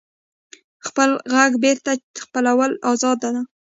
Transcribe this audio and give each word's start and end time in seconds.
خپل 0.87 1.09
غږ 1.33 1.51
بېرته 1.63 1.91
خپلول 2.23 2.71
ازادي 2.91 3.29
ده. 3.35 3.41